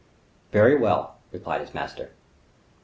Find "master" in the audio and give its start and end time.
1.75-2.09